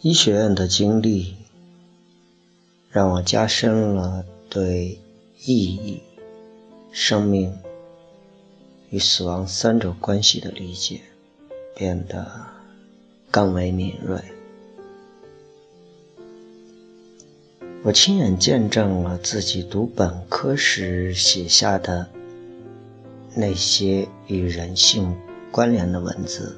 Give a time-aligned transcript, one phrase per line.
[0.00, 1.34] 医学院的经历，
[2.88, 4.96] 让我加深了对
[5.44, 6.00] 意义、
[6.92, 7.52] 生命
[8.90, 11.00] 与死亡三者关系的理解，
[11.74, 12.30] 变得
[13.28, 14.22] 更为敏锐。
[17.82, 22.08] 我亲眼见证了自己读本科时写下的
[23.34, 25.12] 那些与人性
[25.50, 26.56] 关联的文字，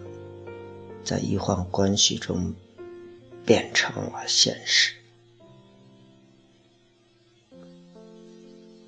[1.03, 2.53] 在医患关系中
[3.51, 4.95] 变成了现实。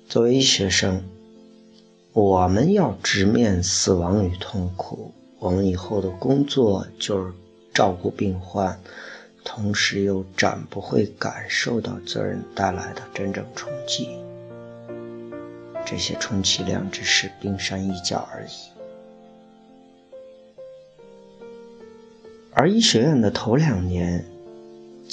[0.07, 1.03] 作为医学生，
[2.13, 5.11] 我们要直面死亡与痛苦。
[5.37, 7.33] 我们以后的工作就是
[7.73, 8.79] 照顾病患。
[9.43, 14.17] 同时又暂不会感受到责任带来的真正冲击，
[15.85, 18.51] 这些充其量只是冰山一角而已。
[22.53, 24.23] 而医学院的头两年，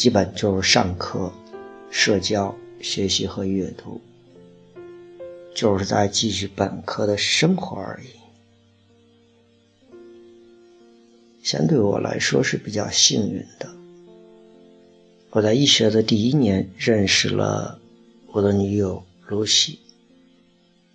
[0.00, 1.30] 基本就是上课、
[1.90, 4.00] 社交、学习和阅读，
[5.54, 8.08] 就是在继续本科的生活而已。
[11.42, 13.70] 相对我来说是比较幸运的。
[15.32, 17.78] 我在医学的第一年认识了
[18.28, 19.80] 我的女友露西，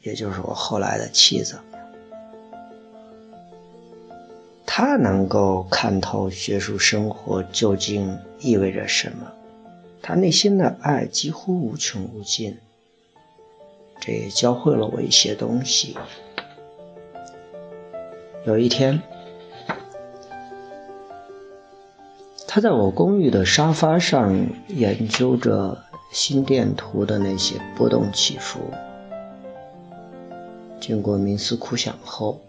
[0.01, 1.59] 也就是我后来的妻子。
[4.77, 9.31] 他能够看透学术生活究竟意味着什么，
[10.01, 12.57] 他内心的爱几乎无穷无尽。
[14.01, 15.95] 这也教会了我一些东西。
[18.45, 19.01] 有一天。
[22.45, 28.59] 他在我公寓的沙发上研究着心电图的那些波动起伏。
[30.81, 32.41] 经过冥思苦想后，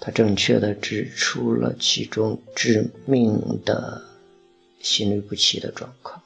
[0.00, 4.02] 他正确的指出了其中致命的
[4.80, 6.22] 心律不齐的状况。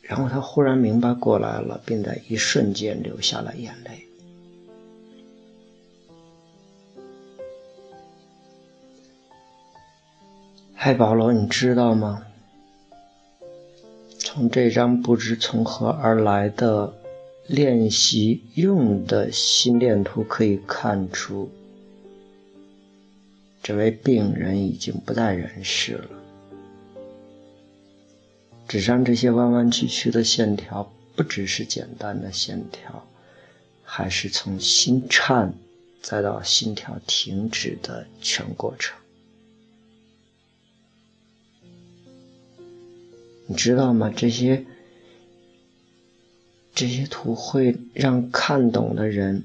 [0.00, 4.06] 然后他忽然明白过来了，并在一瞬间流下了眼泪。
[10.74, 12.26] 嗨，保罗，你知道吗？
[14.18, 16.92] 从这张不知从何而来的
[17.46, 21.50] 练习用的心电图可以看出，
[23.62, 26.08] 这位病人已经不在人世了。
[28.66, 33.06] 纸上这些弯弯曲曲的线条，不只是简单的线条，
[33.84, 35.52] 还是从心颤
[36.00, 38.96] 再到心跳停止的全过程。
[43.46, 44.10] 你知道吗？
[44.16, 44.64] 这些
[46.74, 49.44] 这些图会让看懂的人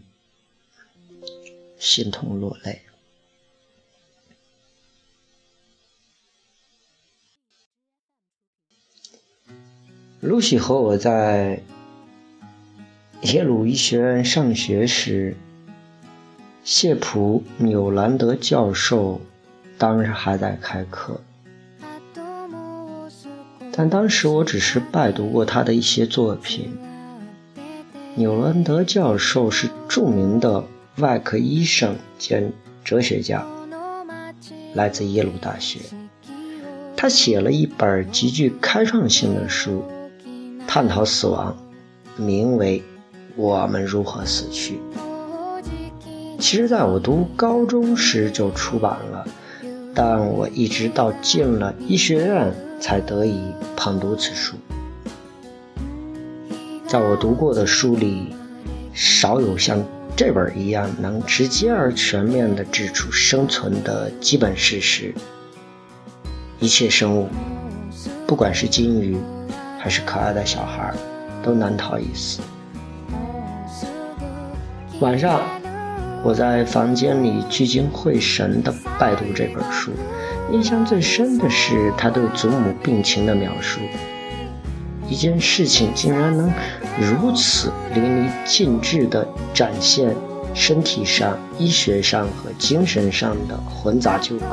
[1.78, 2.82] 心痛落泪。
[10.22, 11.62] 露西和我在
[13.22, 15.38] 耶鲁医学院上学时，
[16.64, 19.22] 谢普纽兰德教授
[19.78, 21.22] 当时还在开课。
[23.72, 26.89] 但当时我只是拜读过他的一些作品。
[28.20, 30.66] 纽兰德教授是著名的
[30.98, 32.52] 外科医生兼
[32.84, 33.48] 哲学家，
[34.74, 35.80] 来自耶鲁大学。
[36.98, 39.86] 他写了一本极具开创性的书，
[40.68, 41.56] 探讨死亡，
[42.18, 42.80] 名为
[43.38, 44.82] 《我们如何死去》。
[46.40, 49.26] 其实，在我读高中时就出版了，
[49.96, 52.54] 但我一直到进了医学院。
[52.82, 53.38] 才得以
[53.76, 54.56] 旁读此书。
[56.90, 58.36] 在我读过的书里，
[58.96, 59.80] 少有像
[60.16, 65.14] 这本一样能直接而全面地指出生存的基本事实。
[66.60, 67.30] 一切生物，
[68.26, 69.16] 不管是金鱼，
[69.78, 70.92] 还是可爱的小孩，
[71.44, 72.42] 都难逃一死。
[75.00, 75.42] 晚上，
[76.24, 79.92] 我在房间里聚精会神地拜读这本书。
[80.52, 83.80] 印象最深的是他对祖母病情的描述。
[85.10, 86.52] 一件事情竟然能
[87.02, 90.16] 如此淋漓尽致地展现
[90.54, 94.46] 身体上、医学上和精神上的混杂纠葛。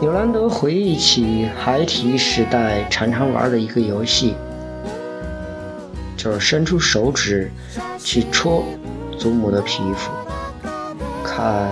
[0.00, 4.34] 纽兰德回忆起孩提时代常常玩的一个游戏，
[6.16, 7.50] 就是伸出手指
[7.98, 8.64] 去戳
[9.18, 10.10] 祖母的皮肤，
[11.22, 11.68] 看。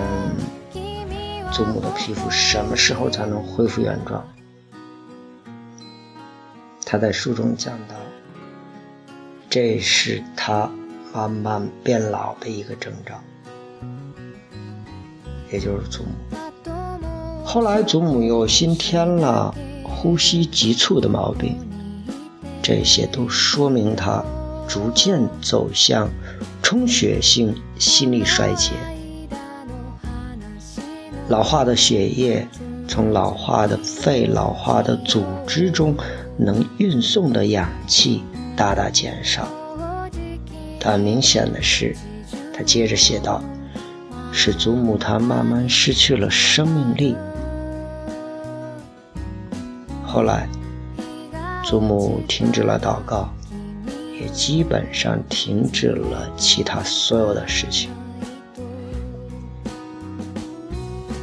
[1.51, 4.23] 祖母的皮肤什么时候才能恢复原状？
[6.91, 7.93] 他在书中讲到，
[9.47, 10.67] 这是他
[11.13, 13.13] 慢慢变老的一个征兆。
[15.51, 16.09] 也就是祖母。
[17.45, 19.53] 后来祖母又新添了
[19.83, 21.59] 呼吸急促的毛病，
[22.59, 24.25] 这些都说明他
[24.67, 26.09] 逐渐走向
[26.63, 28.71] 充血性心力衰竭。
[31.27, 32.47] 老化的血液
[32.89, 35.95] 从老化的肺、老化的组织中
[36.35, 38.23] 能运送的氧气
[38.57, 39.47] 大大减少。
[40.79, 41.95] 但明显的是，
[42.51, 43.43] 他接着写道
[44.33, 47.15] ：“使祖母她慢慢失去了生命力。
[50.03, 50.49] 后来，
[51.63, 53.29] 祖母停止了祷告，
[54.19, 57.91] 也基本上停止了其他所有的事情。”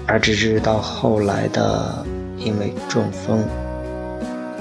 [0.07, 2.05] 而直至到后来的，
[2.39, 3.45] 因为中风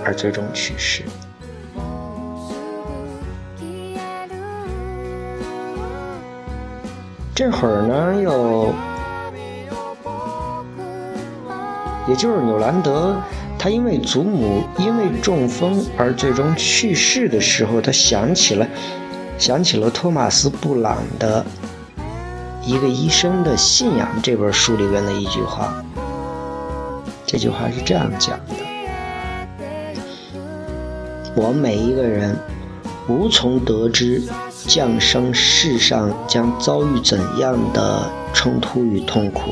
[0.04, 1.04] 而最终去世。
[7.36, 8.74] 这会儿呢，又，
[12.08, 13.16] 也就是纽兰德，
[13.60, 18.66] 他因为祖母因为中风而最终去世的时候，他想起了，
[19.38, 21.46] 想起了托马斯·布朗的。
[22.66, 25.86] 一个医生的信仰这本书里边的一句话，
[27.24, 28.56] 这句话是这样讲的：
[31.36, 32.36] 我每一个人
[33.08, 34.24] 无从得知
[34.66, 39.52] 降生世上将遭遇怎样的冲突与痛苦，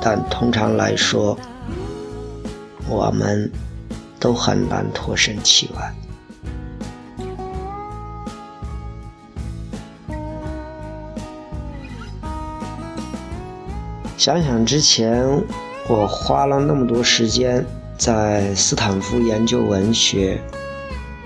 [0.00, 1.36] 但通常来说，
[2.88, 3.50] 我们
[4.20, 5.92] 都很难脱身其外。
[14.24, 15.22] 想想之前，
[15.86, 17.62] 我花了那么多时间
[17.98, 20.40] 在斯坦福研究文学，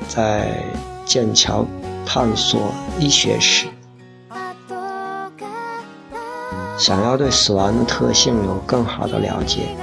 [0.08, 0.64] 在
[1.04, 1.64] 剑桥
[2.04, 3.68] 探索医学史，
[6.76, 9.76] 想要对死亡的特性有更好的了解，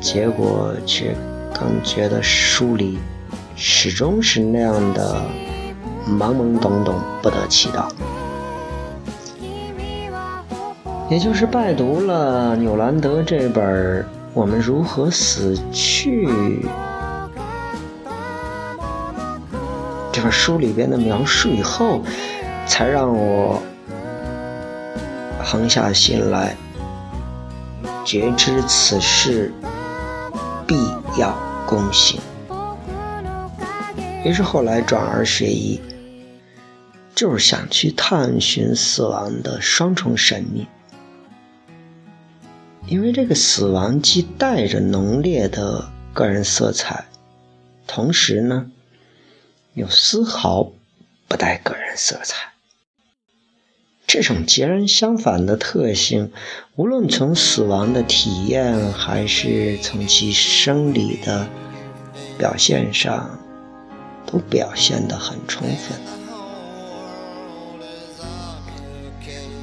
[0.00, 1.16] 结果却
[1.52, 3.00] 更觉得书里
[3.56, 5.20] 始终是那样的
[6.08, 7.88] 懵懵懂懂，不得其道。
[11.12, 16.26] 也就是拜读了纽兰德这本《我们如何死去》
[20.10, 22.00] 这本书里边的描述以后，
[22.66, 23.62] 才让我
[25.44, 26.56] 横下心来，
[28.06, 29.52] 觉知此事
[30.66, 30.76] 必
[31.18, 31.36] 要
[31.68, 32.18] 躬行。
[34.24, 35.78] 于是后来转而学医，
[37.14, 40.66] 就是想去探寻死亡的双重神秘。
[42.86, 47.06] 因为这个死亡既带着浓烈的个人色彩，
[47.86, 48.70] 同时呢，
[49.74, 50.72] 又丝毫
[51.26, 52.52] 不带个人色彩。
[54.06, 56.32] 这种截然相反的特性，
[56.76, 61.48] 无论从死亡的体验，还是从其生理的
[62.36, 63.38] 表现上，
[64.26, 66.21] 都表现得很充分。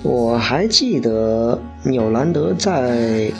[0.01, 3.29] 我还记得纽兰德在《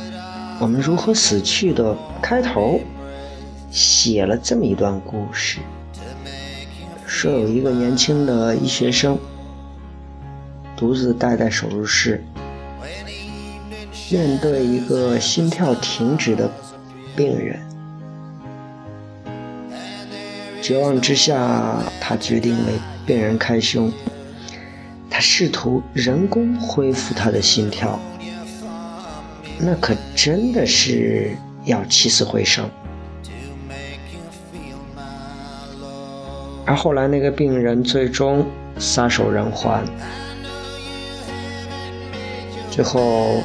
[0.60, 2.81] 我们如何死去》的开头
[3.72, 5.60] 写了这么一段故事：
[7.07, 9.18] 说有一个年轻的医学生
[10.76, 12.22] 独自待在手术室，
[14.12, 16.52] 面对一个心跳停止的
[17.16, 17.57] 病人，
[20.62, 22.74] 绝望之下，他决定为
[23.06, 23.90] 病人开胸。
[25.19, 27.99] 他试图人工恢复他的心跳，
[29.59, 31.35] 那可真的是
[31.66, 32.69] 要起死回生。
[36.66, 38.47] 而后来那个病人最终
[38.78, 39.83] 撒手人寰，
[42.71, 43.44] 最后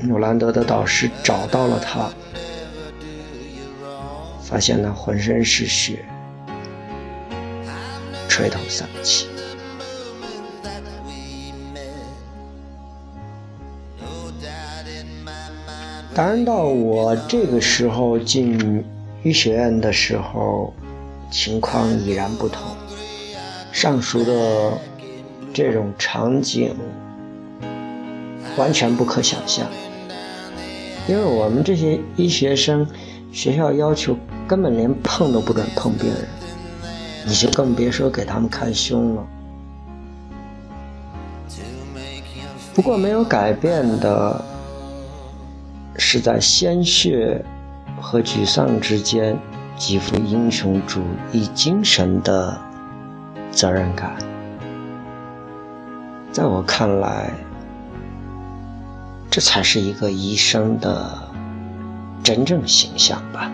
[0.00, 2.10] 纽兰德的导师找到了他，
[4.42, 6.04] 发现他浑身是血。
[8.38, 9.26] 垂头丧气。
[16.14, 18.84] 当然，到我这个时候进
[19.24, 20.72] 医学院的时候，
[21.32, 22.62] 情况已然不同。
[23.72, 24.72] 上述的
[25.52, 26.76] 这种场景
[28.56, 29.66] 完全不可想象，
[31.08, 32.86] 因为我们这些医学生，
[33.32, 34.16] 学校要求
[34.46, 36.37] 根本连碰都不准碰病人。
[37.28, 39.26] 你就更别说给他们看胸了。
[42.74, 44.42] 不过没有改变的，
[45.96, 47.44] 是在鲜血
[48.00, 49.38] 和沮丧之间，
[49.76, 52.58] 极富英雄主义精神的
[53.52, 54.16] 责任感。
[56.32, 57.30] 在我看来，
[59.30, 61.18] 这才是一个医生的
[62.22, 63.52] 真正形象吧。